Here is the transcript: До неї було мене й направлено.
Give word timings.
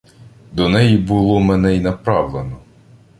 До 0.53 0.69
неї 0.69 0.97
було 0.97 1.39
мене 1.39 1.75
й 1.75 1.79
направлено. 1.81 2.57